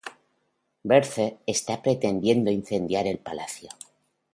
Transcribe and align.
Berthe 0.89 1.27
entra 1.53 1.75
pretendiendo 1.83 2.49
incendiar 2.49 3.05
el 3.05 3.19
palacio. 3.19 3.69